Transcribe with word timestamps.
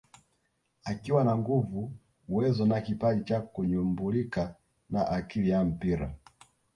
Akiwa 0.83 1.23
na 1.23 1.37
nguvu 1.37 1.91
uwezo 2.29 2.65
na 2.65 2.81
kipaji 2.81 3.23
cha 3.23 3.41
kunyumbulika 3.41 4.55
na 4.89 5.07
akili 5.07 5.49
ya 5.49 5.63
mpira 5.65 6.15